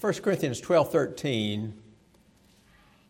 [0.00, 1.74] 1 Corinthians 12 13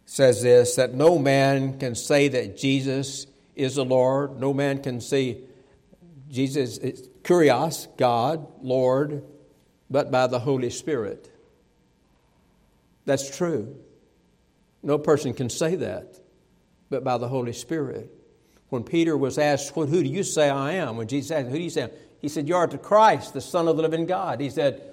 [0.07, 4.41] says this that no man can say that Jesus is the Lord.
[4.41, 5.39] No man can say
[6.29, 9.23] Jesus is Kurios, God, Lord,
[9.89, 11.31] but by the Holy Spirit.
[13.05, 13.77] That's true.
[14.83, 16.19] No person can say that
[16.89, 18.13] but by the Holy Spirit.
[18.69, 20.97] When Peter was asked, well, Who do you say I am?
[20.97, 21.89] When Jesus asked, Who do you say?
[22.21, 24.41] He said, You are the Christ, the Son of the living God.
[24.41, 24.90] He said,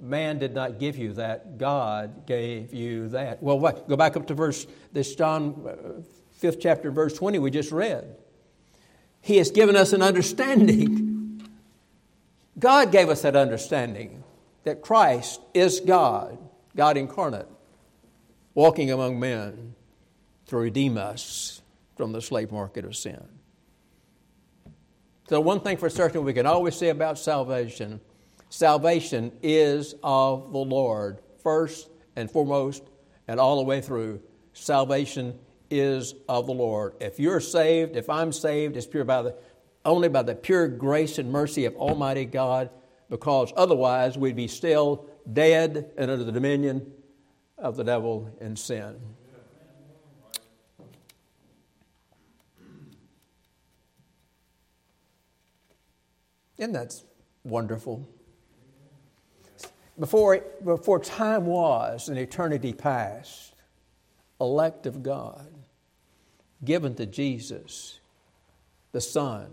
[0.00, 3.42] Man did not give you that, God gave you that.
[3.42, 3.88] Well, what?
[3.88, 6.00] Go back up to verse, this John, uh,
[6.32, 8.16] fifth chapter, verse 20, we just read.
[9.20, 11.48] He has given us an understanding.
[12.58, 14.22] God gave us that understanding
[14.64, 16.38] that Christ is God,
[16.76, 17.48] God incarnate,
[18.54, 19.74] walking among men
[20.46, 21.62] to redeem us
[21.96, 23.22] from the slave market of sin.
[25.28, 28.00] So, one thing for certain we can always say about salvation
[28.48, 32.82] salvation is of the Lord, first and foremost,
[33.26, 34.20] and all the way through.
[34.52, 35.38] Salvation
[35.70, 36.94] is of the Lord.
[37.00, 39.36] If you're saved, if I'm saved, it's pure by the,
[39.84, 42.70] only by the pure grace and mercy of Almighty God,
[43.10, 46.92] because otherwise we'd be still dead and under the dominion
[47.56, 48.96] of the devil and sin.
[56.56, 56.92] Isn't that
[57.44, 58.08] wonderful?
[59.98, 63.54] Before, before time was and eternity past,
[64.40, 65.52] elect of God,
[66.64, 67.98] given to Jesus,
[68.92, 69.48] the Son,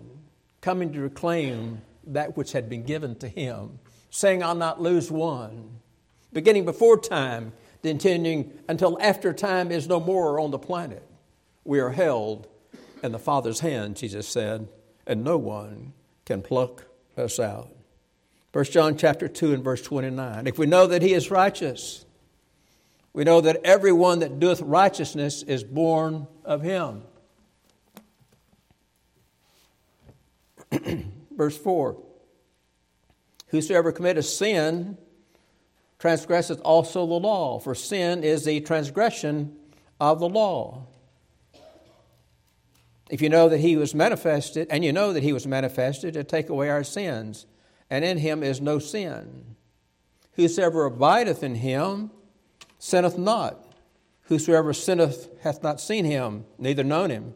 [0.61, 3.79] coming to reclaim that which had been given to him,
[4.11, 5.79] saying, I'll not lose one.
[6.31, 11.03] Beginning before time, continuing until after time is no more on the planet.
[11.63, 12.47] We are held
[13.01, 14.67] in the Father's hand, Jesus said,
[15.07, 15.93] and no one
[16.25, 16.85] can pluck
[17.17, 17.69] us out.
[18.55, 20.47] 1 John chapter 2 and verse 29.
[20.47, 22.05] If we know that he is righteous,
[23.11, 27.03] we know that everyone that doeth righteousness is born of him.
[31.35, 32.01] verse 4
[33.47, 34.97] Whosoever committeth sin
[35.99, 39.53] transgresseth also the law, for sin is the transgression
[39.99, 40.85] of the law.
[43.09, 46.23] If you know that he was manifested, and you know that he was manifested to
[46.23, 47.47] take away our sins,
[47.89, 49.55] and in him is no sin.
[50.33, 52.11] Whosoever abideth in him
[52.79, 53.73] sinneth not.
[54.23, 57.35] Whosoever sinneth hath not seen him, neither known him.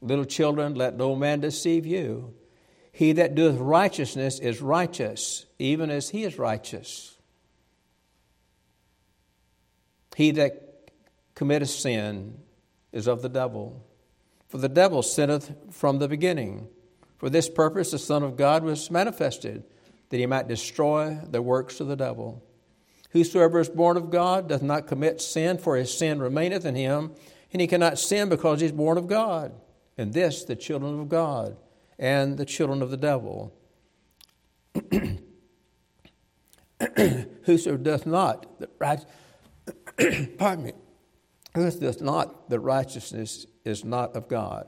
[0.00, 2.34] Little children, let no man deceive you.
[2.92, 7.16] He that doeth righteousness is righteous, even as he is righteous.
[10.16, 10.90] He that
[11.34, 12.38] committeth sin
[12.92, 13.84] is of the devil.
[14.48, 16.68] For the devil sinneth from the beginning.
[17.18, 19.64] For this purpose the Son of God was manifested,
[20.10, 22.42] that he might destroy the works of the devil.
[23.10, 27.12] Whosoever is born of God doth not commit sin, for his sin remaineth in him,
[27.52, 29.52] and he cannot sin because he is born of God.
[29.96, 31.56] And this the children of God
[31.98, 33.52] and the children of the devil.
[37.44, 38.46] Whoso doth not,
[38.78, 39.04] right,
[40.38, 40.72] pardon me,
[41.54, 44.66] who doth not the righteousness is not of God,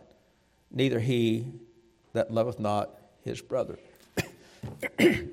[0.70, 1.52] neither he
[2.12, 2.90] that loveth not
[3.22, 3.78] his brother.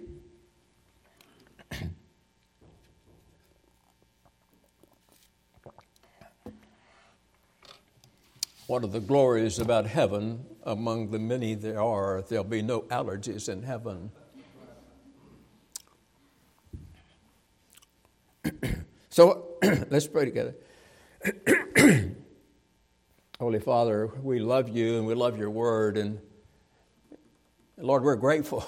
[8.67, 13.49] One of the glories about heaven, among the many there are, there'll be no allergies
[13.49, 14.11] in heaven.
[19.09, 19.47] so
[19.89, 20.55] let's pray together.
[23.39, 25.97] Holy Father, we love you and we love your word.
[25.97, 26.19] And
[27.77, 28.63] Lord, we're grateful.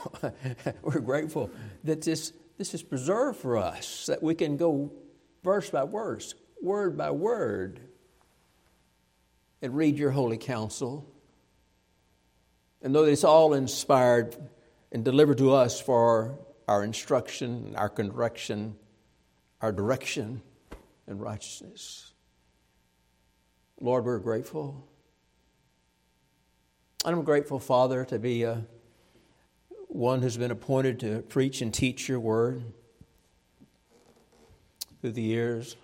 [0.81, 1.51] we're grateful
[1.83, 4.91] that this, this is preserved for us, that we can go
[5.43, 7.79] verse by verse, word by word,
[9.61, 11.11] and read your holy counsel.
[12.81, 14.35] And that it's all inspired
[14.91, 18.75] and delivered to us for our instruction, our correction,
[19.61, 20.41] our direction,
[21.07, 22.13] and righteousness.
[23.79, 24.87] Lord, we're grateful.
[27.05, 28.65] And I'm grateful, Father, to be a,
[29.95, 32.63] one who's been appointed to preach and teach your word
[35.01, 35.77] through the years.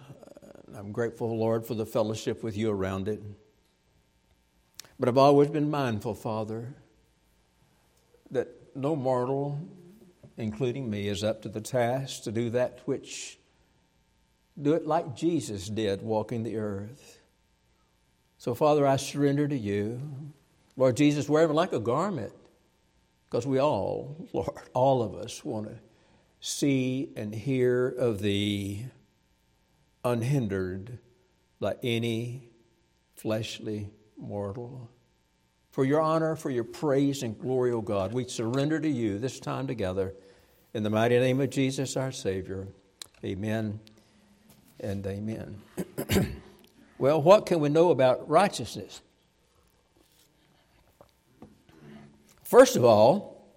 [0.75, 3.23] I'm grateful, Lord, for the fellowship with you around it.
[4.99, 6.75] But I've always been mindful, Father,
[8.31, 9.59] that no mortal,
[10.37, 13.39] including me, is up to the task to do that which,
[14.61, 17.21] do it like Jesus did walking the earth.
[18.37, 20.01] So, Father, I surrender to you.
[20.75, 22.33] Lord Jesus, wear me like a garment
[23.31, 25.75] because we all, Lord, all of us want to
[26.41, 28.85] see and hear of Thee
[30.03, 30.99] unhindered
[31.59, 32.49] by any
[33.15, 34.89] fleshly mortal.
[35.69, 39.39] For your honor, for your praise and glory, O God, we surrender to you this
[39.39, 40.13] time together.
[40.73, 42.67] In the mighty name of Jesus, our Savior.
[43.23, 43.79] Amen
[44.79, 45.61] and amen.
[46.97, 49.01] well, what can we know about righteousness?
[52.51, 53.47] First of all,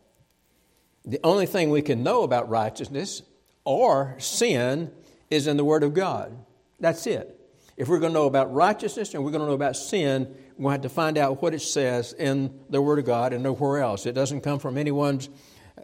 [1.05, 3.23] the only thing we can know about righteousness
[3.65, 4.93] or sin
[5.31, 6.33] is in the Word of God.
[6.79, 7.37] That's it.
[7.77, 10.63] If we're going to know about righteousness and we're going to know about sin, we're
[10.63, 13.43] going to have to find out what it says in the Word of God and
[13.43, 14.07] nowhere else.
[14.07, 15.29] It doesn't come from anyone's,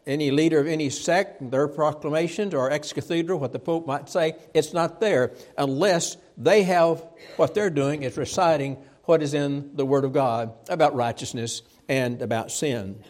[0.07, 4.37] any leader of any sect, their proclamations or ex cathedra, what the Pope might say.
[4.55, 7.05] It's not there unless they have
[7.39, 12.23] what they're doing is reciting what is in the Word of God about righteousness and
[12.23, 13.03] about sin.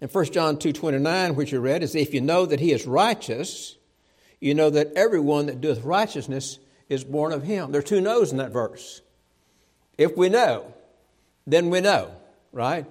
[0.00, 3.76] In 1 John 2.29, which you read, is if you know that he is righteous,
[4.40, 6.58] you know that everyone that doeth righteousness
[6.88, 7.72] is born of him.
[7.72, 9.02] There are two no's in that verse.
[9.98, 10.72] If we know,
[11.46, 12.16] then we know,
[12.50, 12.86] right?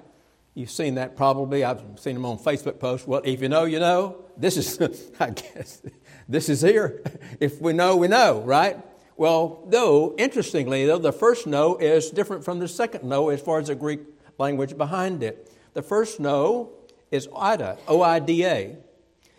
[0.54, 1.64] You've seen that probably.
[1.64, 3.08] I've seen them on Facebook posts.
[3.08, 4.22] Well, if you know, you know.
[4.38, 5.82] This is, I guess,
[6.30, 7.02] this is here.
[7.40, 8.78] If we know, we know, right?
[9.18, 13.60] Well, though, interestingly, though, the first no is different from the second no as far
[13.60, 14.02] as the Greek
[14.38, 15.52] language behind it.
[15.74, 16.72] The first no
[17.12, 18.78] is oida, O I D A,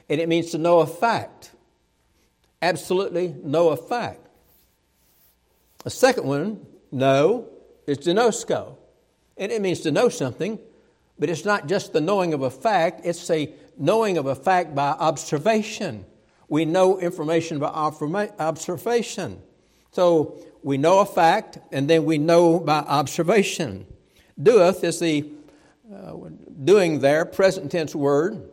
[0.08, 1.50] and it means to know a fact.
[2.62, 4.26] Absolutely know a fact.
[5.84, 7.48] The second one, know,
[7.86, 8.76] is gnosko.
[9.36, 10.58] And it means to know something,
[11.18, 14.74] but it's not just the knowing of a fact, it's a knowing of a fact
[14.74, 16.06] by observation.
[16.48, 19.42] We know information by observation.
[19.92, 23.86] So we know a fact, and then we know by observation.
[24.40, 25.30] Doeth is the
[25.92, 26.14] uh,
[26.64, 28.50] doing there, present tense word,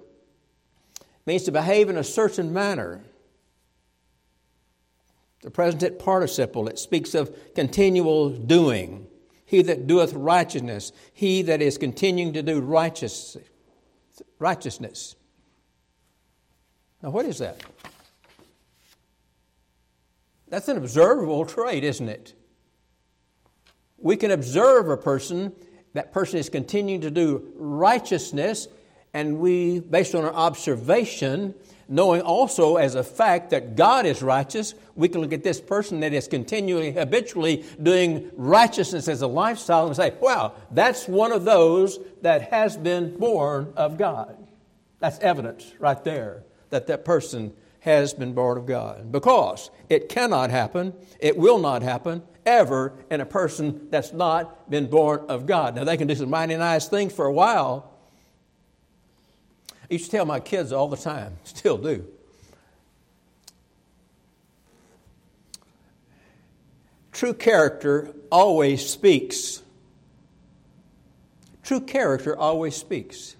[1.25, 3.01] means to behave in a certain manner.
[5.41, 9.07] The present participle, it speaks of continual doing.
[9.45, 13.35] He that doeth righteousness, he that is continuing to do righteous,
[14.39, 15.15] righteousness.
[17.01, 17.61] Now, what is that?
[20.47, 22.33] That's an observable trait, isn't it?
[23.97, 25.51] We can observe a person,
[25.93, 28.67] that person is continuing to do righteousness,
[29.13, 31.53] and we, based on our observation,
[31.87, 35.99] knowing also as a fact that God is righteous, we can look at this person
[35.99, 41.45] that is continually, habitually doing righteousness as a lifestyle and say, wow, that's one of
[41.45, 44.37] those that has been born of God.
[44.99, 49.11] That's evidence right there that that person has been born of God.
[49.11, 54.87] Because it cannot happen, it will not happen ever in a person that's not been
[54.87, 55.75] born of God.
[55.75, 57.93] Now, they can do some mighty nice things for a while,
[59.83, 62.07] I used to tell my kids all the time, still do.
[67.11, 69.61] True character always speaks.
[71.61, 73.35] True character always speaks.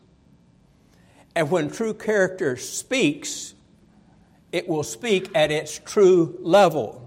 [1.36, 3.56] And when true character speaks,
[4.52, 7.03] it will speak at its true level.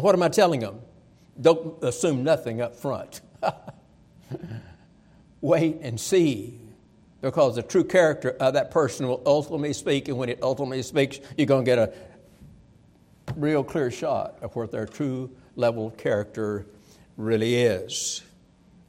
[0.00, 0.80] What am I telling them?
[1.40, 3.20] Don't assume nothing up front.
[5.40, 6.58] Wait and see
[7.22, 11.18] because the true character of that person will ultimately speak, and when it ultimately speaks,
[11.36, 11.92] you're going to get a
[13.36, 16.66] real clear shot of what their true level of character
[17.16, 18.22] really is.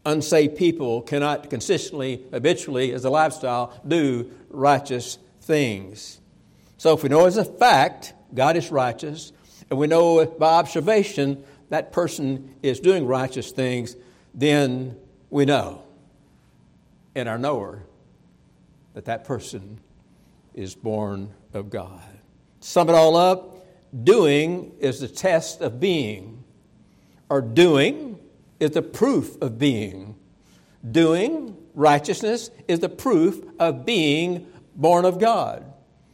[0.05, 6.19] Unsaved people cannot consistently, habitually, as a lifestyle, do righteous things.
[6.77, 9.31] So if we know as a fact God is righteous,
[9.69, 13.95] and we know by observation that person is doing righteous things,
[14.33, 14.95] then
[15.29, 15.83] we know
[17.15, 17.83] in our knower
[18.93, 19.79] that that person
[20.53, 22.01] is born of God.
[22.59, 23.57] Sum it all up
[24.03, 26.43] doing is the test of being,
[27.29, 28.19] or doing
[28.59, 30.15] is the proof of being.
[30.89, 35.65] Doing, righteousness, is the proof of being born of God.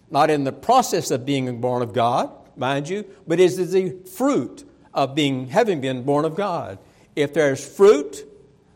[0.10, 4.63] Not in the process of being born of God, mind you, but is the fruit
[4.93, 6.79] of being having been born of God.
[7.15, 8.25] If there's fruit,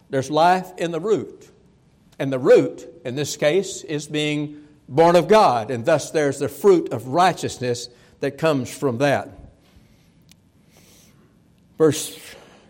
[0.09, 1.49] there's life in the root.
[2.19, 6.49] And the root, in this case, is being born of God, and thus there's the
[6.49, 9.29] fruit of righteousness that comes from that.
[11.77, 12.17] Verse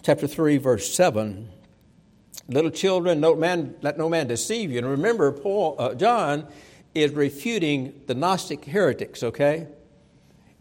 [0.04, 1.50] chapter 3, verse 7.
[2.50, 4.78] Little children, no man, let no man deceive you.
[4.78, 6.48] And remember, Paul, uh, John
[6.94, 9.68] is refuting the Gnostic heretics, okay?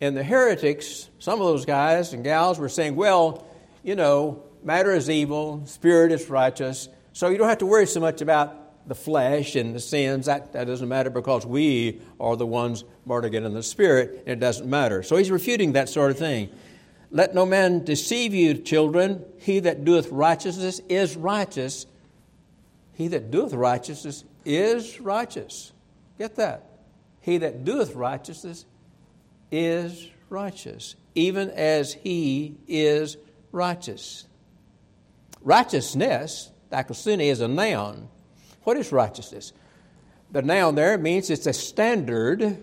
[0.00, 3.46] And the heretics, some of those guys and gals were saying, well,
[3.82, 8.00] you know, matter is evil, spirit is righteous, so you don't have to worry so
[8.00, 12.46] much about the flesh and the sins, that, that doesn't matter because we are the
[12.46, 15.02] ones born again in the Spirit, and it doesn't matter.
[15.02, 16.50] So he's refuting that sort of thing.
[17.10, 19.24] Let no man deceive you, children.
[19.38, 21.86] He that doeth righteousness is righteous.
[22.94, 25.72] He that doeth righteousness is righteous.
[26.18, 26.64] Get that.
[27.20, 28.64] He that doeth righteousness
[29.50, 33.16] is righteous, even as he is
[33.52, 34.26] righteous.
[35.40, 38.08] Righteousness, dikaiosune, is a noun.
[38.64, 39.52] What is righteousness?
[40.32, 42.62] The noun there means it's a standard,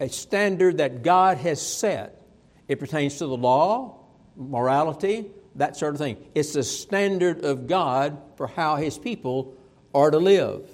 [0.00, 2.22] a standard that God has set.
[2.66, 4.00] It pertains to the law,
[4.36, 6.16] morality, that sort of thing.
[6.34, 9.54] It's the standard of God for how His people
[9.94, 10.68] are to live,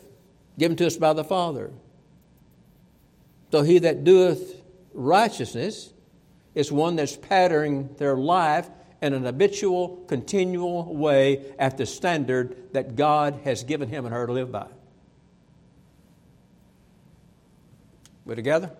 [0.58, 1.70] given to us by the Father.
[3.52, 4.61] So he that doeth
[4.94, 5.92] righteousness
[6.54, 8.68] is one that's patterning their life
[9.00, 14.26] in an habitual, continual way at the standard that God has given him and her
[14.26, 14.68] to live by.
[18.24, 18.70] We're together?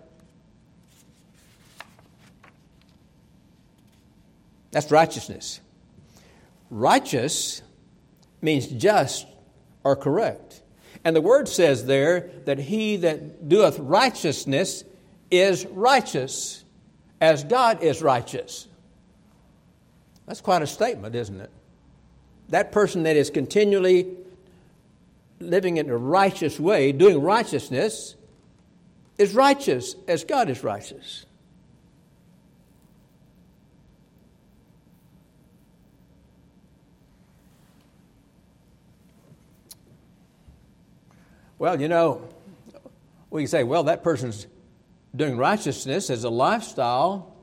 [4.71, 5.61] That's righteousness.
[6.71, 7.63] Righteous
[8.41, 9.27] means just
[9.85, 10.63] or correct.
[11.05, 14.85] And the word says there that he that doeth righteousness
[15.33, 16.63] is righteous
[17.21, 18.69] as God is righteous.
[20.27, 21.51] That's quite a statement, isn't it?
[22.51, 24.15] That person that is continually
[25.41, 28.15] living in a righteous way, doing righteousness,
[29.17, 31.25] is righteous as God is righteous.
[41.59, 42.29] Well, you know,
[43.31, 44.47] we can say, well, that person's
[45.15, 47.35] doing righteousness as a lifestyle,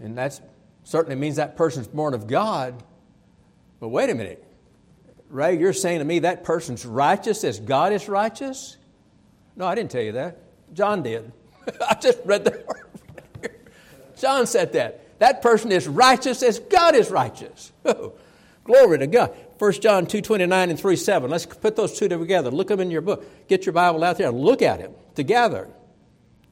[0.00, 0.40] and that
[0.84, 2.82] certainly means that person's born of God.
[3.80, 4.44] But wait a minute.
[5.30, 8.76] Ray, you're saying to me that person's righteous as God is righteous?
[9.56, 10.38] No, I didn't tell you that.
[10.74, 11.32] John did.
[11.88, 12.64] I just read the
[14.16, 15.18] John said that.
[15.18, 17.72] That person is righteous as God is righteous.
[17.86, 18.14] Oh,
[18.64, 19.36] glory to God.
[19.58, 21.30] 1 John 2 29 and 3 7.
[21.30, 22.50] Let's put those two together.
[22.50, 23.46] Look them in your book.
[23.46, 25.68] Get your Bible out there and look at it together.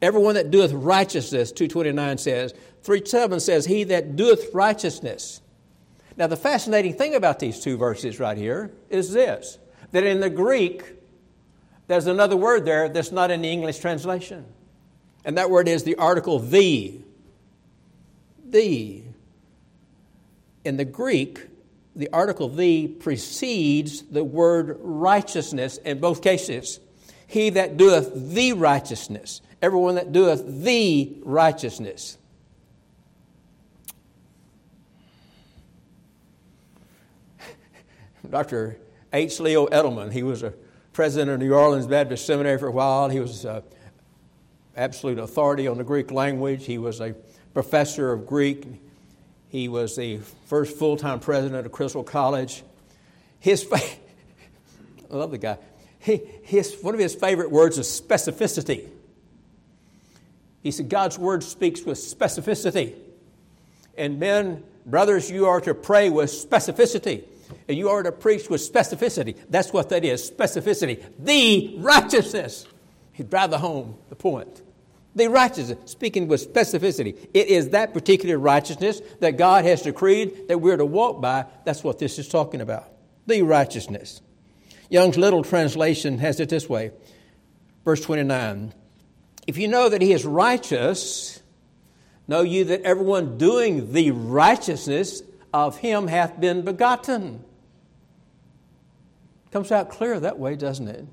[0.02, 2.54] Everyone that doeth righteousness, 229 says.
[2.82, 5.40] 3 7 says, He that doeth righteousness.
[6.16, 9.58] Now, the fascinating thing about these two verses right here is this
[9.92, 10.84] that in the Greek,
[11.86, 14.44] there's another word there that's not in the English translation.
[15.24, 17.00] And that word is the article the.
[18.48, 19.02] The.
[20.64, 21.46] In the Greek,
[21.94, 26.80] the article the precedes the word righteousness in both cases.
[27.32, 32.18] He that doeth the righteousness, everyone that doeth the righteousness.
[38.28, 38.76] Dr.
[39.14, 39.40] H.
[39.40, 40.52] Leo Eddleman, he was a
[40.92, 43.08] president of New Orleans Baptist Seminary for a while.
[43.08, 43.62] He was an
[44.76, 46.66] absolute authority on the Greek language.
[46.66, 47.14] He was a
[47.54, 48.66] professor of Greek.
[49.48, 52.62] He was the first full time president of Criswell College.
[53.40, 53.96] His, I
[55.08, 55.56] love the guy.
[56.02, 58.88] He, his, one of his favorite words is specificity.
[60.60, 62.94] He said, God's word speaks with specificity.
[63.96, 67.24] And men, brothers, you are to pray with specificity.
[67.68, 69.36] And you are to preach with specificity.
[69.48, 71.04] That's what that is specificity.
[71.20, 72.66] The righteousness.
[73.12, 74.62] He'd the home the point.
[75.14, 77.16] The righteousness, speaking with specificity.
[77.32, 81.44] It is that particular righteousness that God has decreed that we're to walk by.
[81.64, 82.88] That's what this is talking about.
[83.26, 84.20] The righteousness.
[84.92, 86.90] Young's Literal Translation has it this way
[87.82, 88.74] verse 29
[89.46, 91.42] If you know that he is righteous,
[92.28, 97.42] know you that everyone doing the righteousness of him hath been begotten.
[99.50, 101.06] Comes out clear that way, doesn't it?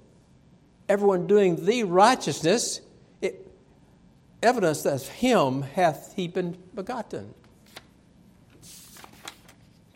[0.90, 2.82] Everyone doing the righteousness
[3.22, 3.50] it,
[4.44, 7.34] evidence that him hath he been begotten.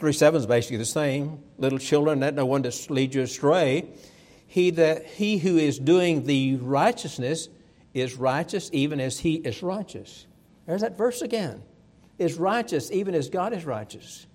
[0.03, 1.39] 3 7 is basically the same.
[1.57, 3.87] Little children, let no one to lead you astray.
[4.45, 7.47] He, that, he who is doing the righteousness
[7.93, 10.27] is righteous even as he is righteous.
[10.65, 11.63] There's that verse again.
[12.19, 14.27] Is righteous even as God is righteous.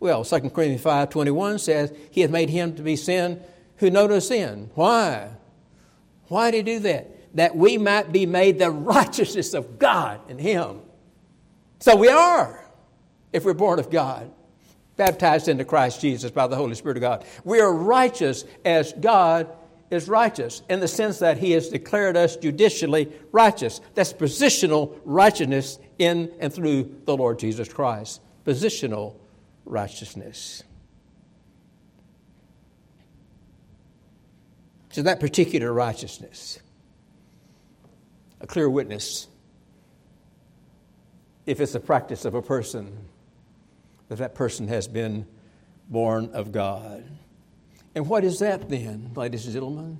[0.00, 3.40] Well, 2 Corinthians 5 21 says, He hath made him to be sin
[3.76, 4.68] who know no sin.
[4.74, 5.30] Why?
[6.26, 7.14] Why did he do that?
[7.34, 10.80] that we might be made the righteousness of God in Him.
[11.78, 12.64] So we are,
[13.32, 14.32] if we're born of God,
[14.98, 17.24] baptized into Christ Jesus by the Holy Spirit of God.
[17.44, 19.48] We are righteous as God
[19.90, 23.80] is righteous in the sense that He has declared us judicially righteous.
[23.94, 28.20] That's positional righteousness in and through the Lord Jesus Christ.
[28.44, 29.14] Positional
[29.64, 30.62] righteousness.
[34.90, 36.58] So, that particular righteousness
[38.40, 39.26] a clear witness
[41.46, 43.08] if it's a practice of a person,
[44.08, 45.26] that that person has been
[45.88, 47.04] born of God.
[47.94, 49.98] And what is that then, ladies and gentlemen?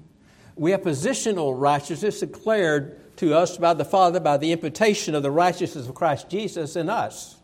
[0.56, 5.30] We have positional righteousness declared to us by the Father by the imputation of the
[5.30, 7.36] righteousness of Christ Jesus in us.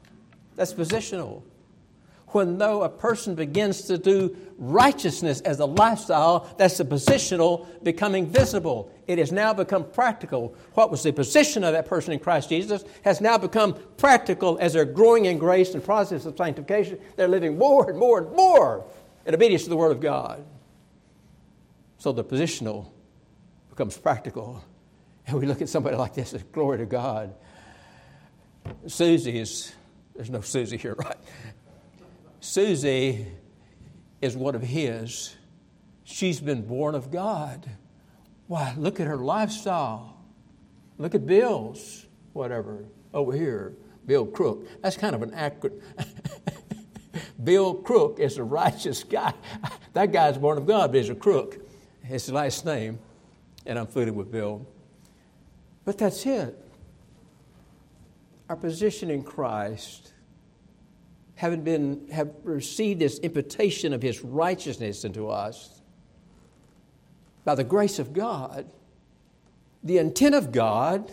[0.56, 1.42] That's positional.
[2.34, 8.26] When though a person begins to do righteousness as a lifestyle, that's the positional becoming
[8.26, 8.90] visible.
[9.06, 10.56] It has now become practical.
[10.72, 14.72] What was the position of that person in Christ Jesus has now become practical as
[14.72, 16.98] they're growing in grace and process of sanctification.
[17.14, 18.84] They're living more and more and more
[19.24, 20.44] in obedience to the Word of God.
[21.98, 22.88] So the positional
[23.70, 24.60] becomes practical.
[25.28, 27.32] And we look at somebody like this as glory to God.
[28.88, 29.72] Susie is,
[30.16, 31.16] there's no Susie here, right?
[32.44, 33.26] Susie
[34.20, 35.34] is one of his.
[36.04, 37.66] She's been born of God.
[38.48, 40.18] Why, look at her lifestyle.
[40.98, 42.84] Look at Bill's, whatever,
[43.14, 43.72] over here.
[44.04, 44.66] Bill Crook.
[44.82, 45.82] That's kind of an accurate.
[47.44, 49.32] Bill Crook is a righteous guy.
[49.94, 51.56] That guy's born of God, but he's a crook.
[52.02, 52.98] His last name,
[53.64, 54.66] and I'm fooling with Bill.
[55.84, 56.58] But that's it.
[58.48, 60.13] Our position in Christ,
[61.36, 65.82] having been have received this imputation of his righteousness into us
[67.44, 68.70] by the grace of God,
[69.82, 71.10] the intent of God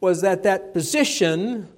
[0.00, 1.68] was that that position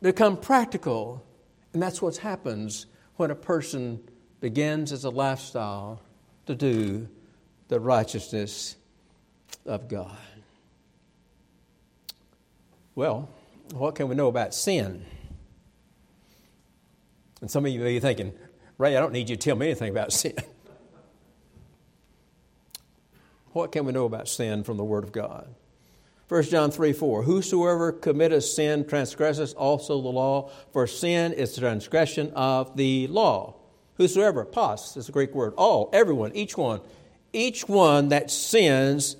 [0.00, 1.24] become practical.
[1.72, 4.00] And that's what happens when a person
[4.40, 6.00] begins as a lifestyle
[6.46, 7.08] to do
[7.66, 8.76] the righteousness
[9.66, 10.16] of God.
[12.94, 13.28] Well,
[13.74, 15.04] what can we know about sin?
[17.40, 18.32] And some of you may be thinking,
[18.78, 20.36] Ray, I don't need you to tell me anything about sin.
[23.52, 25.54] what can we know about sin from the Word of God?
[26.28, 31.62] 1 John 3 4 Whosoever committeth sin transgresseth also the law, for sin is the
[31.62, 33.54] transgression of the law.
[33.96, 36.80] Whosoever, pas is a Greek word, all, everyone, each one.
[37.32, 39.16] Each one that sins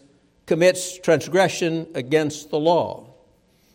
[0.47, 3.15] commits transgression against the law.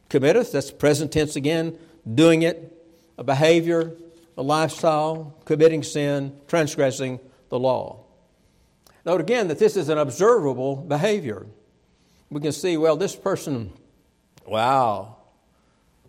[0.09, 1.77] Committeth, that's present tense again,
[2.11, 2.71] doing it,
[3.17, 3.95] a behavior,
[4.37, 7.19] a lifestyle, committing sin, transgressing
[7.49, 8.03] the law.
[9.05, 11.45] Note again that this is an observable behavior.
[12.29, 13.73] We can see, well, this person,
[14.45, 15.17] wow,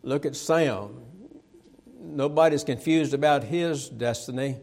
[0.03, 1.03] look at Sam.
[2.01, 4.59] Nobody's confused about his destiny,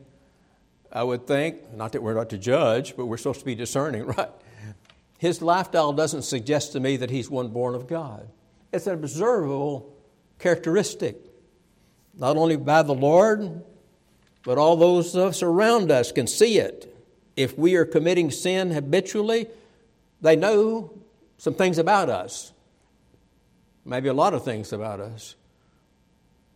[0.92, 1.74] I would think.
[1.74, 4.30] Not that we're not to judge, but we're supposed to be discerning, right?
[5.18, 8.28] His lifestyle doesn't suggest to me that he's one born of God.
[8.72, 9.94] It's an observable
[10.40, 11.18] characteristic,
[12.22, 13.64] not only by the Lord,
[14.44, 16.96] but all those of us around us can see it.
[17.36, 19.48] If we are committing sin habitually,
[20.22, 20.94] they know
[21.40, 22.54] some things about us,
[23.84, 25.34] maybe a lot of things about us.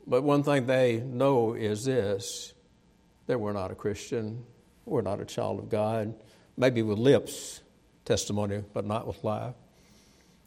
[0.06, 2.54] But one thing they know is this
[3.26, 4.46] that we're not a Christian,
[4.86, 6.14] we're not a child of God,
[6.56, 7.62] maybe with lips
[8.06, 9.56] testimony, but not with life.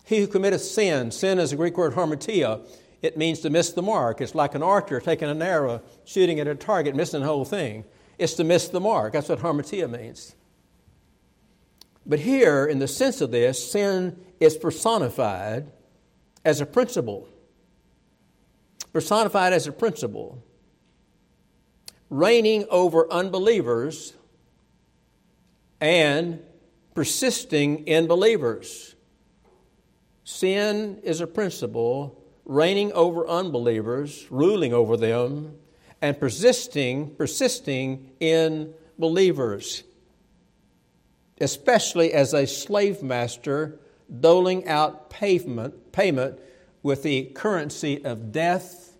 [0.04, 2.60] He who committeth sin, sin is a Greek word hamartia.
[3.00, 4.20] It means to miss the mark.
[4.20, 7.84] It's like an archer taking an arrow, shooting at a target, missing the whole thing.
[8.18, 9.12] It's to miss the mark.
[9.12, 10.34] That's what hamartia means.
[12.04, 15.70] But here, in the sense of this, sin is personified
[16.44, 17.28] as a principle.
[18.92, 20.42] Personified as a principle.
[22.10, 24.14] Reigning over unbelievers
[25.80, 26.40] and
[26.94, 28.96] persisting in believers.
[30.24, 32.17] Sin is a principle
[32.48, 35.54] reigning over unbelievers, ruling over them,
[36.02, 39.84] and persisting, persisting in believers,
[41.40, 43.78] especially as a slave master
[44.20, 46.40] doling out payment, payment
[46.82, 48.96] with the currency of death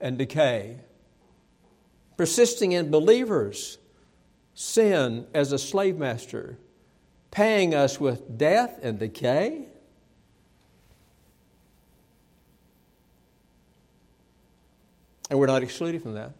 [0.00, 0.78] and decay.
[2.16, 3.78] Persisting in believers,
[4.54, 6.56] sin as a slave master
[7.32, 9.66] paying us with death and decay?
[15.32, 16.32] And we're not excluded from that.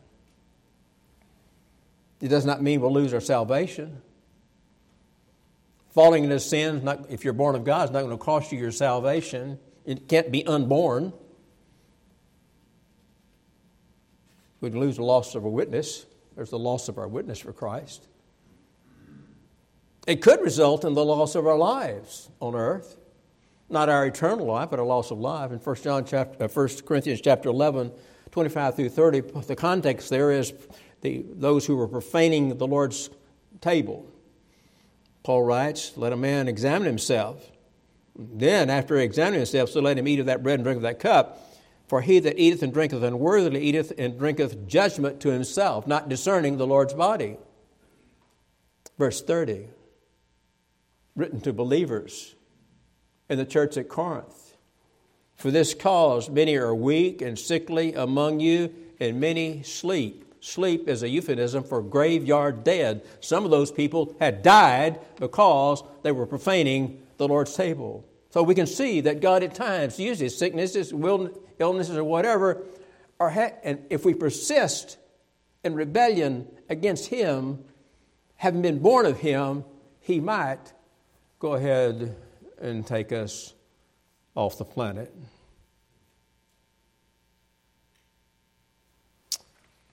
[2.20, 4.02] It does not mean we'll lose our salvation.
[5.94, 8.58] Falling into sin, not, if you're born of God, is not going to cost you
[8.58, 9.58] your salvation.
[9.86, 11.14] It can't be unborn.
[14.60, 16.04] We'd lose the loss of a witness.
[16.36, 18.06] There's the loss of our witness for Christ.
[20.06, 22.98] It could result in the loss of our lives on earth.
[23.70, 25.50] Not our eternal life, but a loss of life.
[25.50, 27.90] In 1, John chapter, uh, 1 Corinthians chapter 11,
[28.32, 30.52] 25 through 30, the context there is
[31.02, 33.10] the, those who were profaning the Lord's
[33.60, 34.10] table.
[35.22, 37.50] Paul writes, Let a man examine himself.
[38.16, 40.98] Then, after examining himself, so let him eat of that bread and drink of that
[40.98, 41.48] cup.
[41.86, 46.56] For he that eateth and drinketh unworthily eateth and drinketh judgment to himself, not discerning
[46.56, 47.36] the Lord's body.
[48.98, 49.68] Verse 30,
[51.14, 52.34] written to believers
[53.28, 54.51] in the church at Corinth.
[55.42, 60.24] For this cause, many are weak and sickly among you, and many sleep.
[60.38, 63.02] Sleep is a euphemism for graveyard dead.
[63.18, 68.04] Some of those people had died because they were profaning the Lord's table.
[68.30, 70.92] So we can see that God at times uses sicknesses,
[71.58, 72.62] illnesses, or whatever,
[73.18, 74.96] or ha- and if we persist
[75.64, 77.64] in rebellion against Him,
[78.36, 79.64] having been born of Him,
[79.98, 80.72] He might
[81.40, 82.14] go ahead
[82.60, 83.54] and take us
[84.36, 85.12] off the planet.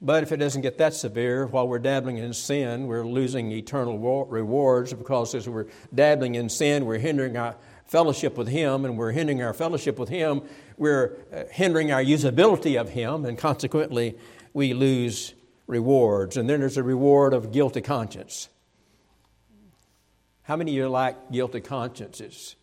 [0.02, 4.26] But if it doesn't get that severe, while we're dabbling in sin, we're losing eternal
[4.26, 9.12] rewards because as we're dabbling in sin, we're hindering our fellowship with Him, and we're
[9.12, 10.44] hindering our fellowship with Him,
[10.78, 14.18] we're uh, hindering our usability of Him, and consequently,
[14.54, 15.34] we lose
[15.68, 16.38] rewards.
[16.38, 18.48] And then there's a reward of guilty conscience.
[20.44, 22.56] How many of you like guilty consciences?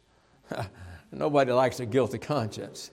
[1.12, 2.90] Nobody likes a guilty conscience.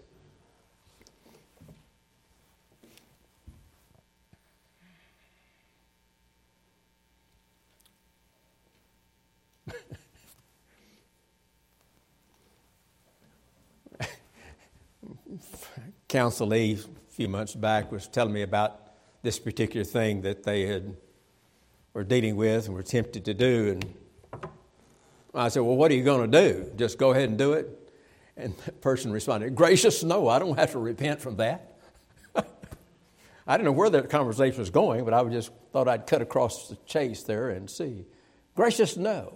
[16.07, 16.77] Council a a
[17.09, 18.79] few months back was telling me about
[19.21, 20.95] this particular thing that they had
[21.93, 23.69] were dealing with and were tempted to do.
[23.69, 23.85] And
[25.33, 26.71] I said, Well, what are you going to do?
[26.75, 27.79] Just go ahead and do it?
[28.35, 31.77] And the person responded, Gracious, no, I don't have to repent from that.
[32.35, 36.69] I didn't know where that conversation was going, but I just thought I'd cut across
[36.69, 38.05] the chase there and see.
[38.55, 39.33] Gracious, no,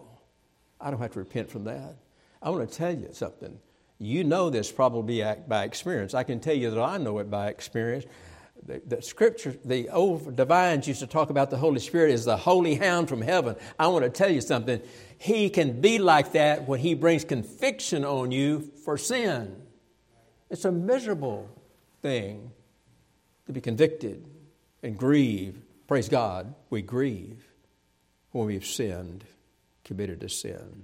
[0.82, 1.96] I don't have to repent from that.
[2.42, 3.60] I want to tell you something.
[4.00, 6.14] You know this probably by experience.
[6.14, 8.06] I can tell you that I know it by experience.
[8.66, 12.38] The, the, scripture, the old divines used to talk about the Holy Spirit as the
[12.38, 13.56] holy hound from heaven.
[13.80, 14.82] I want to tell you something.
[15.18, 19.62] He can be like that when he brings conviction on you for sin.
[20.50, 21.50] It's a miserable
[22.02, 22.52] thing
[23.46, 24.26] to be convicted
[24.84, 25.60] and grieve.
[25.88, 27.44] Praise God, we grieve
[28.32, 29.24] when we've sinned,
[29.84, 30.84] committed a sin.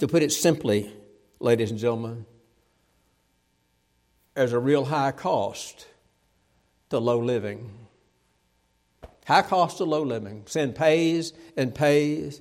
[0.00, 0.90] To put it simply,
[1.42, 2.24] ladies and gentlemen,
[4.34, 5.86] there's a real high cost
[6.90, 7.70] to low living.
[9.26, 10.44] High cost to low living.
[10.46, 12.40] Sin pays and pays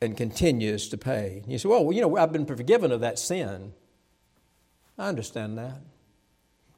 [0.00, 1.42] and continues to pay.
[1.46, 3.72] You say, well, you know, I've been forgiven of that sin.
[4.96, 5.80] I understand that.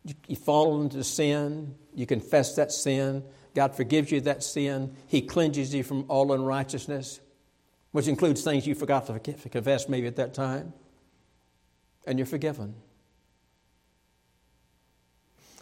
[0.04, 3.22] You, you fall into sin, you confess that sin,
[3.54, 7.20] God forgives you that sin, He cleanses you from all unrighteousness,
[7.92, 10.72] which includes things you forgot to confess maybe at that time
[12.10, 12.74] and you're forgiven.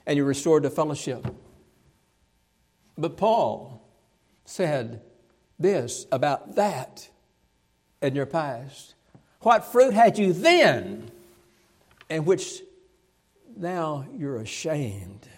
[0.06, 1.26] And you're restored to fellowship.
[2.96, 3.86] But Paul
[4.46, 5.02] said
[5.58, 7.10] this about that
[8.00, 8.94] in your past.
[9.40, 11.10] What fruit had you then,
[12.08, 12.62] in which
[13.54, 15.28] now you're ashamed?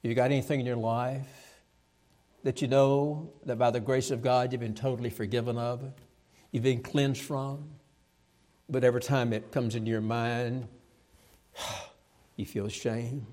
[0.00, 1.60] You got anything in your life
[2.42, 5.84] that you know that by the grace of God you've been totally forgiven of?
[6.50, 7.68] You've been cleansed from?
[8.68, 10.68] But every time it comes into your mind,
[12.36, 13.26] you feel shame.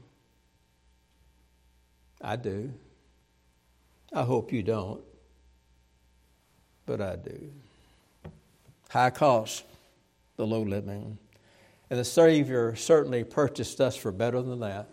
[2.22, 2.74] I do.
[4.14, 5.02] I hope you don't,
[6.86, 7.52] but I do.
[8.90, 9.64] High cost,
[10.36, 11.18] the low living.
[11.90, 14.90] And the Savior certainly purchased us for better than that.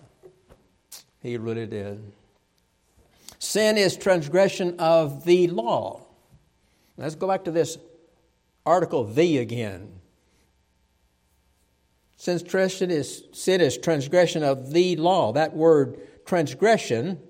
[1.23, 2.13] He really did.
[3.39, 6.03] Sin is transgression of the law.
[6.97, 7.79] Let's go back to this
[8.65, 9.93] article, the again.
[12.27, 17.21] Since transgression is, sin is transgression of the law, that word transgression,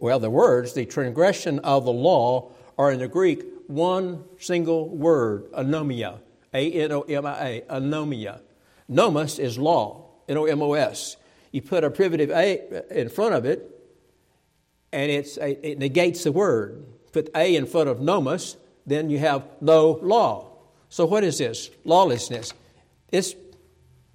[0.00, 5.52] well, the words, the transgression of the law, are in the Greek one single word,
[5.52, 6.20] anomia.
[6.54, 8.40] A N O M I A, anomia.
[8.88, 11.18] Nomos is law, N O M O S.
[11.52, 13.70] You put a privative A in front of it,
[14.90, 16.86] and it's a, it negates the word.
[17.12, 20.50] Put A in front of nomos, then you have no law.
[20.88, 21.68] So, what is this?
[21.84, 22.54] Lawlessness.
[23.12, 23.34] It's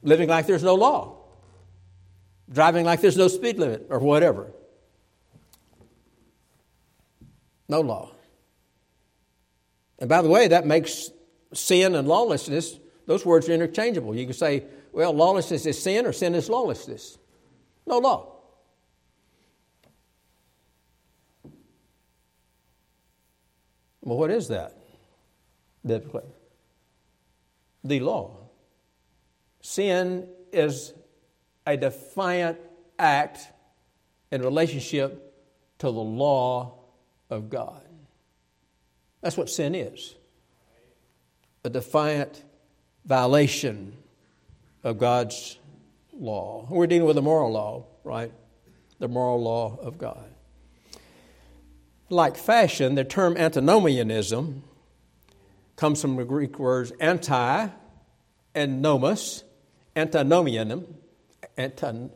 [0.06, 1.18] living like there's no law,
[2.50, 4.52] driving like there's no speed limit or whatever.
[7.68, 8.12] No law.
[10.00, 11.10] And by the way, that makes
[11.54, 14.16] sin and lawlessness, those words are interchangeable.
[14.16, 17.18] You can say, well, lawlessness is sin or sin is lawlessness.
[17.88, 18.32] No law.
[24.02, 24.78] Well, what is that
[25.84, 26.30] biblically?
[27.84, 28.45] The law.
[29.66, 30.94] Sin is
[31.66, 32.60] a defiant
[33.00, 33.48] act
[34.32, 35.36] in relationship
[35.80, 36.76] to the law
[37.32, 37.82] of God.
[39.22, 40.14] That's what sin is
[41.64, 42.44] a defiant
[43.06, 43.94] violation
[44.84, 45.58] of God's
[46.14, 46.68] law.
[46.70, 48.32] We're dealing with the moral law, right?
[49.00, 50.30] The moral law of God.
[52.12, 54.62] Like fashion, the term antinomianism
[55.76, 57.70] comes from the Greek words anti
[58.54, 59.44] and nomos,
[59.96, 60.96] antinomianism,
[61.58, 62.08] anti,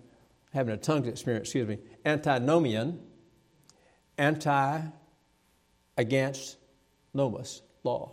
[0.54, 3.00] having a tongue experience, excuse me, antinomian,
[4.18, 4.82] anti
[5.98, 6.58] against
[7.13, 8.12] nomos, law.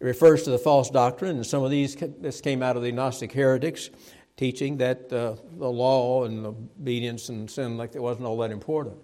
[0.00, 2.90] It refers to the false doctrine, and some of these this came out of the
[2.90, 3.90] Gnostic heretics,
[4.36, 8.96] teaching that uh, the law and obedience and sin like it wasn't all that important.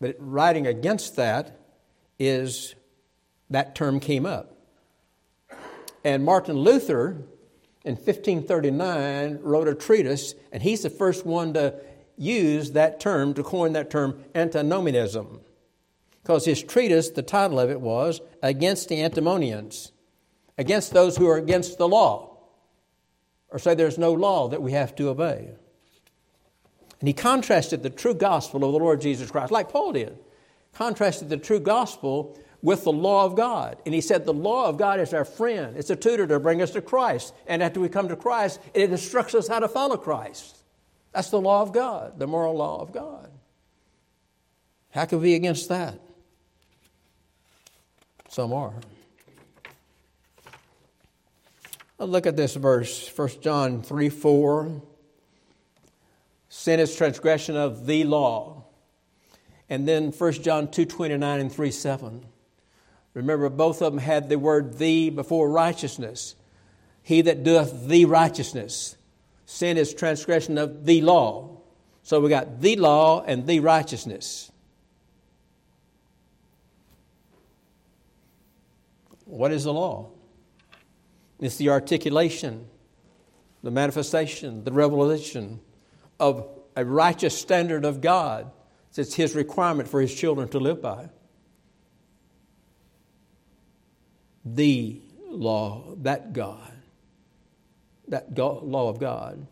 [0.00, 1.58] But writing against that
[2.18, 2.74] is
[3.50, 4.55] that term came up.
[6.06, 7.16] And Martin Luther
[7.84, 11.74] in 1539 wrote a treatise, and he's the first one to
[12.16, 15.40] use that term, to coin that term, antinomianism.
[16.22, 19.90] Because his treatise, the title of it was Against the Antinomians,
[20.56, 22.38] against those who are against the law,
[23.48, 25.50] or say there's no law that we have to obey.
[27.00, 30.16] And he contrasted the true gospel of the Lord Jesus Christ, like Paul did,
[30.72, 33.78] contrasted the true gospel with the law of God.
[33.86, 36.60] And he said the law of God is our friend, it's a tutor to bring
[36.60, 37.32] us to Christ.
[37.46, 40.58] And after we come to Christ, it instructs us how to follow Christ.
[41.12, 43.30] That's the law of God, the moral law of God.
[44.90, 46.00] How can we be against that?
[48.30, 48.74] Some are.
[52.00, 54.82] look at this verse, 1 John 3 4.
[56.48, 58.64] Sin is transgression of the law.
[59.68, 62.26] And then 1 John 2 29 and 3 7.
[63.16, 66.34] Remember, both of them had the word the before righteousness.
[67.02, 68.98] He that doeth the righteousness.
[69.46, 71.56] Sin is transgression of the law.
[72.02, 74.52] So we got the law and the righteousness.
[79.24, 80.10] What is the law?
[81.40, 82.66] It's the articulation,
[83.62, 85.60] the manifestation, the revelation
[86.20, 88.50] of a righteous standard of God.
[88.94, 91.08] It's His requirement for His children to live by.
[94.46, 96.72] The law, that God,
[98.08, 99.46] that law of God.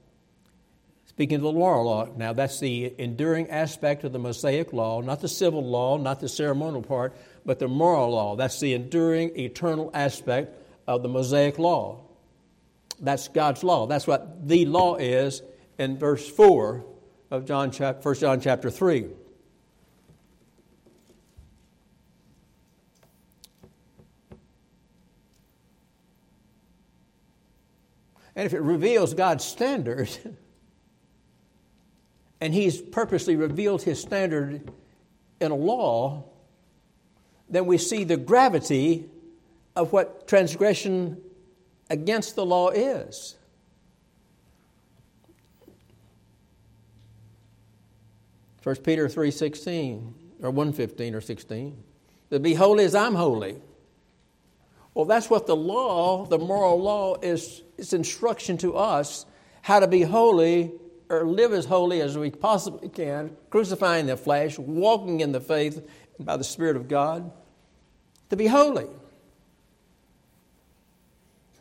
[1.06, 5.20] Speaking of the moral law, now that's the enduring aspect of the Mosaic law, not
[5.20, 8.34] the civil law, not the ceremonial part, but the moral law.
[8.34, 10.56] That's the enduring, eternal aspect
[10.88, 12.00] of the Mosaic law.
[13.00, 13.86] That's God's law.
[13.86, 15.42] That's what the law is
[15.78, 16.84] in verse 4
[17.30, 19.06] of John, 1 John chapter 3.
[28.36, 30.10] And if it reveals God's standard,
[32.40, 34.70] and He's purposely revealed His standard
[35.40, 36.24] in a law,
[37.48, 39.08] then we see the gravity
[39.76, 41.20] of what transgression
[41.90, 43.36] against the law is.
[48.60, 51.84] First Peter 3:16 or 115 or 16.
[52.30, 53.60] To be holy as I'm holy.
[54.94, 59.26] Well, that's what the law, the moral law, is its instruction to us
[59.62, 60.72] how to be holy
[61.08, 65.86] or live as holy as we possibly can, crucifying the flesh, walking in the faith
[66.18, 67.30] by the Spirit of God,
[68.30, 68.86] to be holy.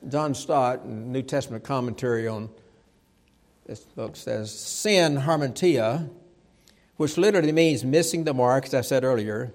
[0.08, 2.50] John Stott, New Testament commentary on
[3.65, 6.10] this book, says sin, hamartia,
[6.98, 9.54] which literally means missing the mark, as I said earlier,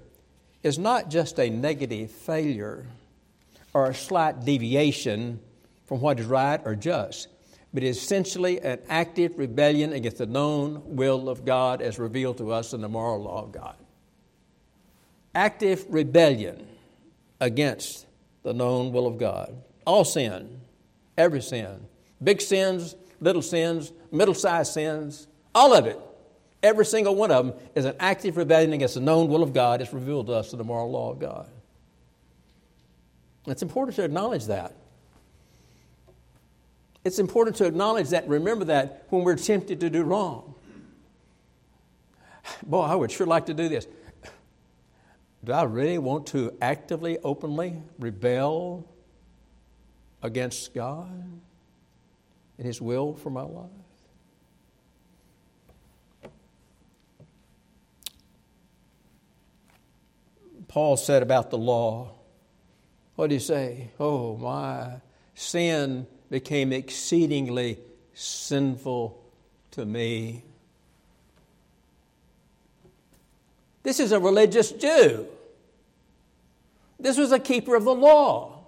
[0.63, 2.87] is not just a negative failure
[3.75, 5.41] or a slight deviation
[5.87, 7.29] from what is right or just,
[7.73, 12.53] but is essentially an active rebellion against the known will of God as revealed to
[12.53, 13.77] us in the moral law of God.
[15.35, 16.67] Active rebellion
[17.41, 18.07] against
[18.43, 19.57] the known will of God.
[19.87, 20.61] All sin,
[21.17, 21.87] every sin,
[22.23, 25.99] big sins, little sins, middle sized sins, all of it,
[26.63, 29.81] every single one of them is an active rebellion against the known will of God
[29.81, 31.49] as revealed to us in the moral law of God.
[33.51, 34.75] It's important to acknowledge that.
[37.05, 40.55] It's important to acknowledge that, remember that when we're tempted to do wrong.
[42.67, 43.87] Boy, I would sure like to do this.
[45.45, 48.87] Do I really want to actively, openly rebel
[50.23, 51.41] against God
[52.59, 53.71] and His will for my life?
[60.67, 62.18] Paul said about the law,
[63.19, 63.91] what did he say?
[63.99, 64.93] Oh, my
[65.35, 67.81] sin became exceedingly
[68.15, 69.21] sinful
[69.73, 70.45] to me.
[73.83, 75.27] This is a religious Jew.
[77.01, 78.61] This was a keeper of the law.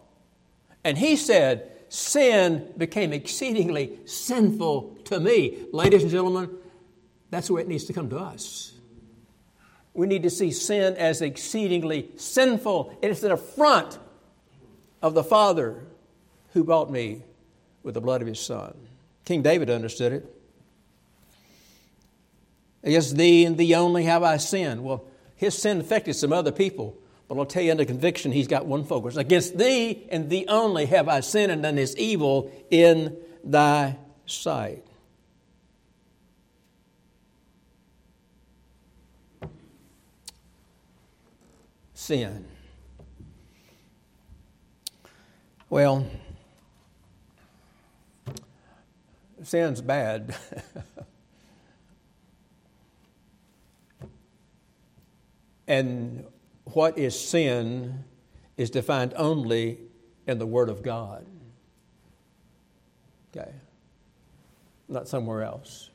[0.83, 5.59] And he said, Sin became exceedingly sinful to me.
[5.73, 6.51] Ladies and gentlemen,
[7.31, 8.73] that's where it needs to come to us.
[9.95, 12.99] We need to see sin as exceedingly sinful.
[13.01, 14.01] It is an affront
[15.03, 15.83] of the Father
[16.53, 17.23] who bought me
[17.83, 18.75] with the blood of his Son.
[19.25, 20.37] King David understood it.
[22.83, 24.83] Against thee and thee only have I sinned.
[24.83, 25.05] Well,
[25.37, 26.97] his sin affected some other people,
[27.29, 29.17] but I'll tell you under conviction, he's got one focus.
[29.17, 34.85] Against thee and thee only have I sinned and done this evil in thy sight.
[41.95, 42.47] Sin.
[45.71, 46.05] Well,
[49.45, 50.35] sin's bad.
[55.69, 56.27] and
[56.65, 58.03] what is sin
[58.57, 59.79] is defined only
[60.27, 61.25] in the Word of God.
[63.33, 63.53] Okay?
[64.89, 65.91] Not somewhere else.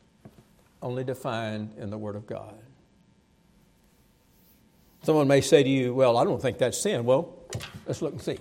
[0.81, 2.55] Only defined in the Word of God.
[5.03, 7.03] Someone may say to you, Well, I don't think that's sin.
[7.03, 7.35] Well,
[7.85, 8.39] let's look and see.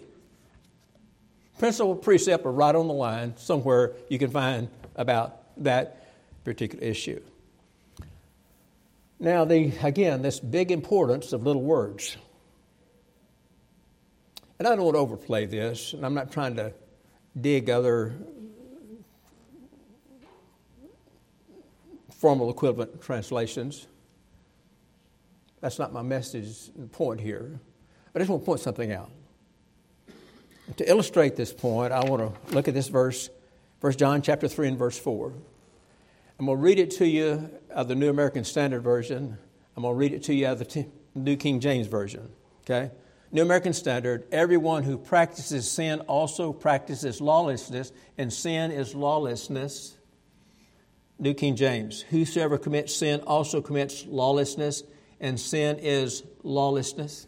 [1.59, 3.37] Principle precept are right on the line.
[3.37, 6.09] Somewhere you can find about that
[6.45, 7.21] particular issue.
[9.21, 12.17] Now, the, again, this big importance of little words.
[14.59, 16.73] And I don't want to overplay this, and I'm not trying to
[17.41, 18.15] dig other
[22.19, 23.87] formal equivalent translations.
[25.61, 27.59] That's not my message point here.
[28.15, 29.11] I just want to point something out.
[30.77, 33.29] To illustrate this point, I want to look at this verse,
[33.81, 35.33] 1 John chapter 3 and verse 4.
[36.39, 39.37] I'm going to read it to you out of the New American Standard Version.
[39.77, 42.31] I'm going to read it to you out of the New King James Version.
[42.65, 42.91] Okay?
[43.31, 49.99] New American Standard, everyone who practices sin also practices lawlessness, and sin is lawlessness.
[51.19, 54.83] New King James, whosoever commits sin also commits lawlessness,
[55.21, 57.27] and sin is lawlessness.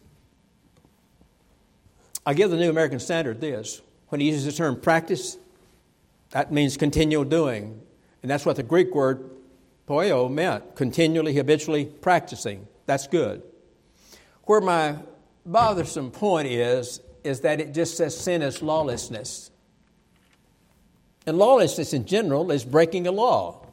[2.27, 3.81] I give the New American Standard this.
[4.09, 5.37] When he uses the term practice,
[6.31, 7.81] that means continual doing.
[8.21, 9.29] And that's what the Greek word
[9.87, 12.67] poio meant continually, habitually practicing.
[12.85, 13.43] That's good.
[14.43, 14.97] Where my
[15.45, 19.49] bothersome point is, is that it just says sin is lawlessness.
[21.25, 23.65] And lawlessness in general is breaking a law,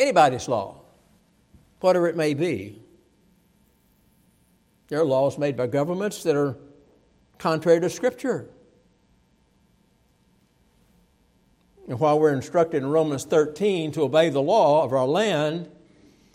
[0.00, 0.80] anybody's law,
[1.78, 2.82] whatever it may be.
[4.88, 6.56] There are laws made by governments that are
[7.38, 8.48] contrary to Scripture.
[11.88, 15.70] And while we're instructed in Romans 13 to obey the law of our land,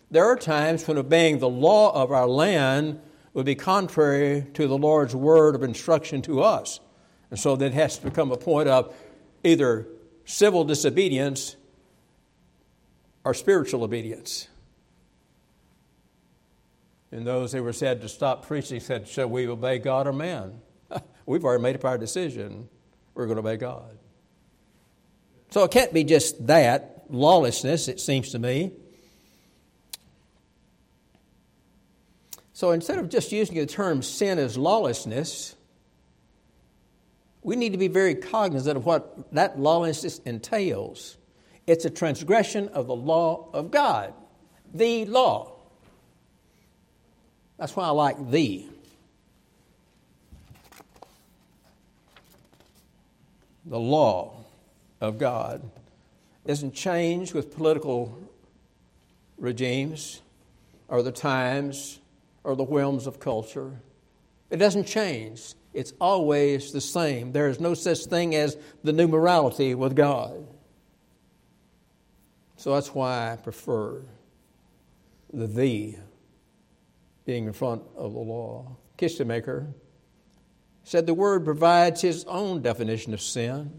[0.09, 2.99] there are times when obeying the law of our land
[3.33, 6.79] would be contrary to the Lord's word of instruction to us.
[7.29, 8.95] And so that has to become a point of
[9.43, 9.87] either
[10.25, 11.55] civil disobedience
[13.23, 14.47] or spiritual obedience.
[17.11, 20.61] And those who were said to stop preaching said, Shall we obey God or man?
[21.25, 22.67] We've already made up our decision.
[23.13, 23.97] We're going to obey God.
[25.51, 28.71] So it can't be just that lawlessness, it seems to me.
[32.53, 35.55] So instead of just using the term sin as lawlessness,
[37.41, 41.17] we need to be very cognizant of what that lawlessness entails.
[41.67, 44.13] It's a transgression of the law of God,
[44.73, 45.51] the law.
[47.57, 48.65] That's why I like the.
[53.65, 54.45] The law
[54.99, 55.62] of God
[56.45, 58.17] isn't changed with political
[59.38, 60.21] regimes
[60.88, 61.99] or the times
[62.43, 63.71] or the whims of culture.
[64.50, 65.56] It doesn't change.
[65.73, 67.31] It's always the same.
[67.31, 70.46] There is no such thing as the new morality with God.
[72.58, 74.02] So that's why I prefer
[75.33, 75.98] the thee
[77.25, 78.75] being in front of the law.
[78.98, 79.73] Kistemaker
[80.84, 83.71] said the word provides his own definition of sin.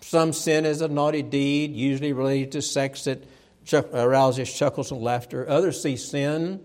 [0.00, 3.24] Some sin is a naughty deed, usually related to sex that
[3.72, 5.48] arouses chuckles and laughter.
[5.48, 6.60] Others see sin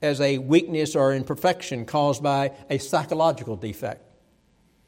[0.00, 4.02] as a weakness or imperfection caused by a psychological defect.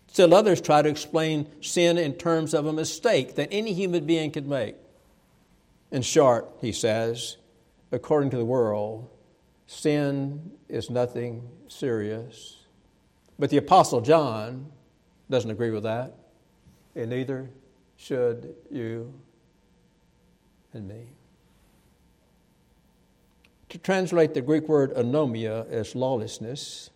[0.09, 4.31] Still others try to explain sin in terms of a mistake that any human being
[4.31, 4.77] could make.
[5.91, 7.37] In short, he says,
[7.93, 9.09] according to the world,
[9.67, 12.64] sin is nothing serious.
[13.39, 14.71] But the Apostle John
[15.31, 16.15] doesn't agree with that.
[16.95, 17.51] and neither
[17.97, 19.13] should you
[20.73, 21.07] and me.
[23.71, 26.91] To translate the Greek word anomia as lawlessness,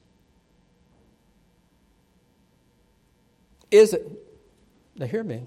[3.71, 4.07] is it,
[4.97, 5.47] now hear me,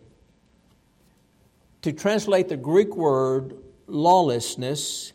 [1.81, 3.55] to translate the Greek word
[3.87, 5.13] lawlessness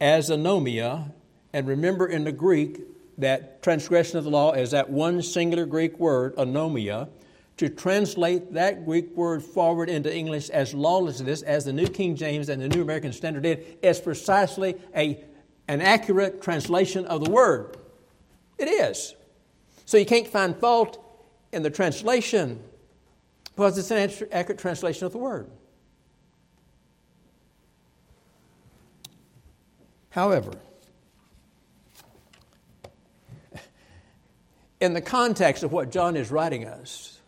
[0.00, 1.12] as anomia,
[1.52, 2.80] and remember in the Greek
[3.18, 7.08] that transgression of the law is that one singular Greek word, anomia,
[7.56, 12.48] to translate that Greek word forward into English as lawlessness, as the New King James
[12.48, 15.22] and the New American Standard did, is precisely a,
[15.66, 17.76] an accurate translation of the word.
[18.58, 19.14] It is.
[19.84, 21.04] So you can't find fault
[21.52, 22.62] in the translation
[23.56, 25.50] because it's an accurate translation of the word.
[30.10, 30.52] However,
[34.80, 37.20] in the context of what John is writing us,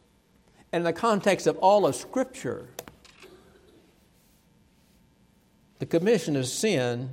[0.72, 2.68] and in the context of all of Scripture,
[5.78, 7.10] the commission of sin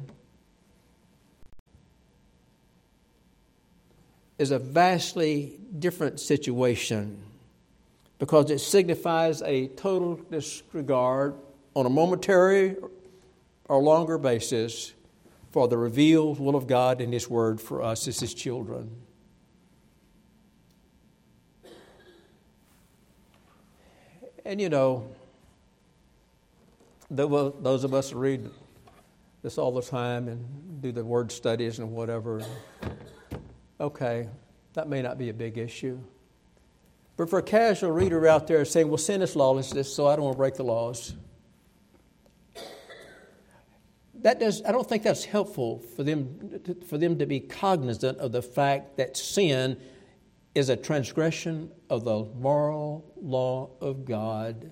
[4.37, 7.23] is a vastly different situation
[8.19, 11.35] because it signifies a total disregard
[11.75, 12.75] on a momentary
[13.65, 14.93] or longer basis
[15.51, 19.06] for the revealed will of God in His Word for us as His children.
[24.47, 25.05] And you know,
[27.11, 28.49] those of us who read
[29.43, 32.41] this all the time and do the word studies and whatever,
[33.81, 34.29] okay,
[34.71, 35.99] that may not be a big issue.
[37.17, 40.23] But for a casual reader out there saying, well, sin is lawlessness, so I don't
[40.23, 41.13] want to break the laws.
[44.21, 48.31] That does, I don't think that's helpful for them, for them to be cognizant of
[48.31, 49.75] the fact that sin
[50.57, 54.71] is a transgression of the moral law of God.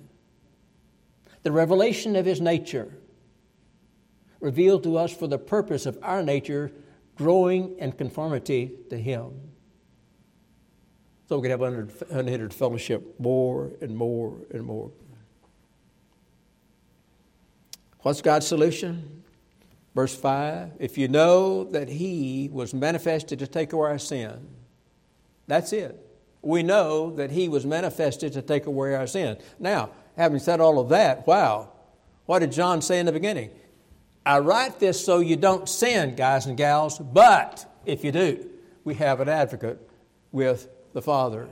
[1.44, 2.92] The revelation of His nature,
[4.40, 6.72] revealed to us for the purpose of our nature
[7.14, 9.32] growing in conformity to Him.
[11.28, 14.90] So we can have unhindered fellowship more and more and more.
[18.00, 19.24] What's God's solution?
[19.94, 24.46] Verse 5 If you know that He was manifested to take away our sin,
[25.46, 26.02] that's it.
[26.42, 29.38] We know that He was manifested to take away our sin.
[29.58, 31.70] Now, having said all of that, wow,
[32.26, 33.50] what did John say in the beginning?
[34.24, 38.50] I write this so you don't sin, guys and gals, but if you do,
[38.84, 39.88] we have an advocate
[40.32, 41.48] with the Father.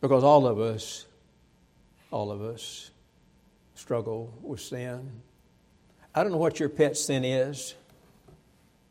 [0.00, 1.06] Because all of us,
[2.10, 2.90] all of us
[3.74, 5.10] struggle with sin.
[6.14, 7.74] I don't know what your pet sin is,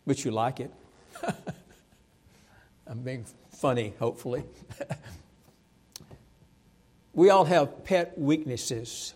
[0.07, 0.73] but you like it.
[2.89, 4.43] I'm being funny, hopefully.
[7.13, 9.13] we all have pet weaknesses.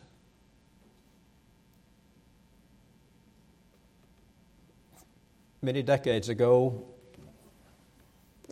[5.64, 6.86] Many decades ago,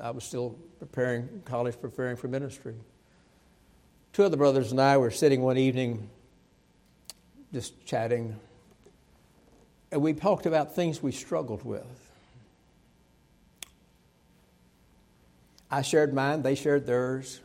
[0.02, 2.74] I was still preparing college, preparing for ministry.
[4.14, 6.10] Two of the brothers and I were sitting one evening
[7.54, 8.40] just chatting,
[9.92, 12.01] and we talked about things we struggled with.
[15.72, 17.40] I shared mine, they shared theirs.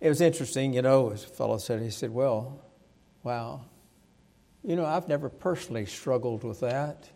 [0.00, 2.62] It was interesting, you know, as a fellow said, he said, Well,
[3.24, 3.62] wow,
[4.62, 7.10] you know, I've never personally struggled with that,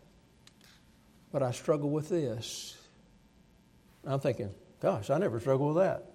[1.31, 2.77] but I struggle with this.
[4.05, 6.11] I'm thinking, gosh, I never struggled with that.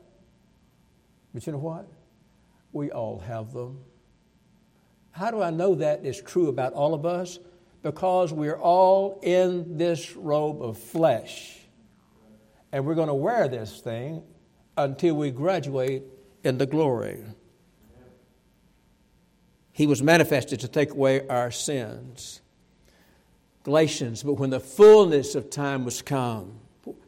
[1.34, 1.88] But you know what?
[2.72, 3.80] We all have them.
[5.12, 7.40] How do I know that is true about all of us?
[7.82, 11.63] Because we're all in this robe of flesh
[12.74, 14.24] and we're going to wear this thing
[14.76, 16.04] until we graduate
[16.44, 17.24] in the glory.
[19.72, 22.42] He was manifested to take away our sins.
[23.62, 26.60] Galatians, but when the fullness of time was come,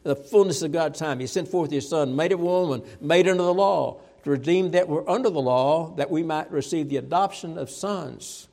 [0.04, 3.42] the fullness of God's time, He sent forth His Son, made of woman, made under
[3.42, 7.58] the law, to redeem that were under the law, that we might receive the adoption
[7.58, 8.48] of sons.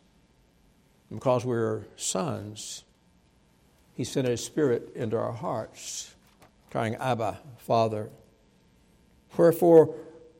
[1.11, 2.84] And because we're sons,
[3.93, 6.14] He sent His Spirit into our hearts
[6.74, 8.09] crying, Abba, Father.
[9.38, 9.93] Wherefore,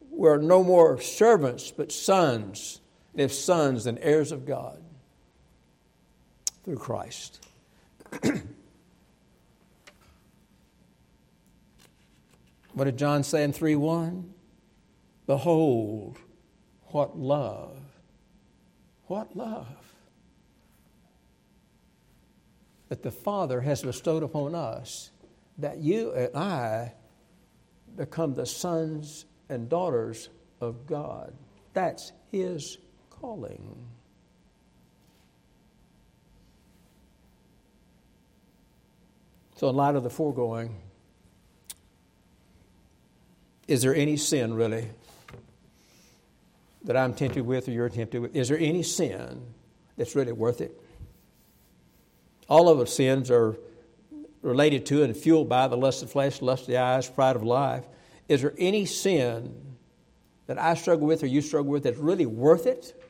[0.10, 2.82] we're no more servants, but sons,
[3.12, 4.82] and if sons, then heirs of God
[6.66, 7.46] through Christ.
[12.74, 14.34] what did John say in 3 1?
[15.28, 16.18] Behold,
[16.88, 17.78] what love!
[19.06, 19.68] What love!
[22.90, 25.12] That the Father has bestowed upon us
[25.58, 26.94] that you and I
[27.96, 30.30] become the sons and daughters
[30.62, 31.34] of God.
[31.74, 32.78] That's his
[33.10, 33.88] calling.
[39.56, 40.76] So, in light of the foregoing,
[43.68, 44.90] is there any sin really
[46.84, 48.36] that I'm tempted with or you're tempted with?
[48.36, 49.42] Is there any sin
[49.96, 50.80] that's really worth it?
[52.50, 53.56] All of our sins are
[54.44, 57.36] related to and fueled by the lust of the flesh, lust of the eyes, pride
[57.36, 57.86] of life.
[58.28, 59.76] Is there any sin
[60.46, 63.02] that I struggle with or you struggle with that's really worth it?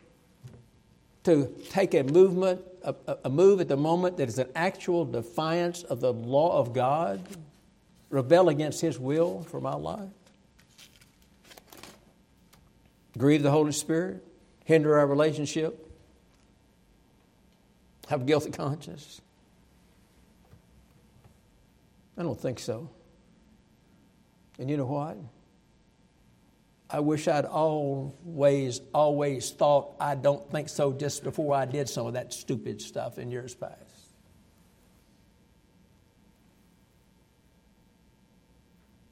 [1.26, 5.84] To take a movement, a, a move at the moment that is an actual defiance
[5.84, 7.26] of the law of God,
[8.10, 10.10] rebel against His will for my life?
[13.18, 14.24] Grieve the Holy Spirit?
[14.66, 15.90] Hinder our relationship?
[18.10, 19.22] Have a guilty conscience?
[22.18, 22.90] I don't think so.
[24.60, 25.18] And you know what?
[26.90, 32.06] I wish I'd always, always thought I don't think so just before I did some
[32.06, 33.80] of that stupid stuff in years past.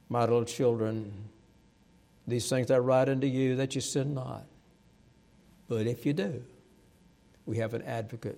[0.10, 1.12] My little children,
[2.28, 4.46] these things I write unto you that you sin not.
[5.68, 6.44] But if you do,
[7.46, 8.38] we have an advocate.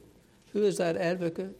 [0.53, 1.59] Who is that advocate?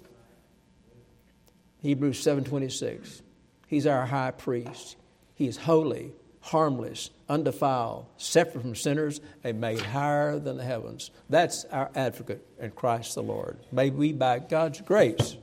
[1.84, 3.22] Hebrews 7:26.
[3.68, 4.96] He's our high priest.
[5.36, 11.12] He is holy, harmless, undefiled, separate from sinners, and made higher than the heavens.
[11.30, 13.58] That's our advocate in Christ the Lord.
[13.72, 15.36] May we, by God's grace,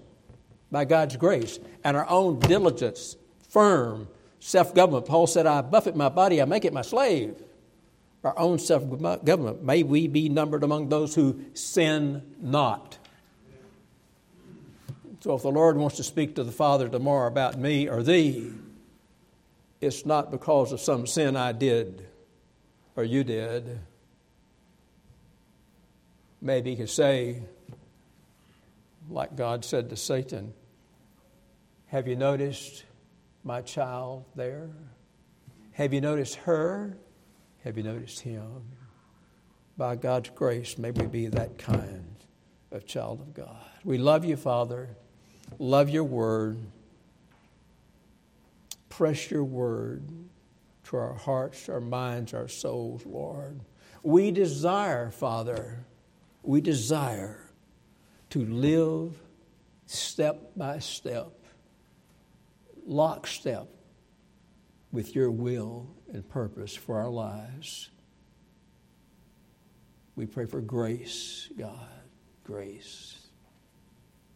[0.72, 3.16] by God's grace and our own diligence,
[3.50, 5.04] firm self government.
[5.06, 7.42] Paul said, I buffet my body, I make it my slave.
[8.24, 8.82] Our own self
[9.24, 9.62] government.
[9.62, 12.98] May we be numbered among those who sin not.
[15.20, 18.52] So if the Lord wants to speak to the Father tomorrow about me or thee,
[19.80, 22.06] it's not because of some sin I did
[22.96, 23.80] or you did.
[26.40, 27.42] Maybe he could say,
[29.10, 30.54] like God said to Satan,
[31.88, 32.84] Have you noticed
[33.44, 34.70] my child there?
[35.72, 36.96] Have you noticed her?
[37.64, 38.62] Have you noticed him?
[39.76, 42.16] By God's grace, may we be that kind
[42.70, 43.66] of child of God.
[43.84, 44.96] We love you, Father
[45.58, 46.58] love your word,
[48.88, 50.08] press your word
[50.84, 53.60] to our hearts, our minds, our souls, Lord.
[54.02, 55.84] We desire, Father,
[56.42, 57.50] we desire
[58.30, 59.20] to live
[59.86, 61.32] step by step,
[62.86, 63.68] lockstep
[64.92, 67.90] with your will and purpose for our lives.
[70.16, 71.88] We pray for grace, God,
[72.44, 73.19] grace.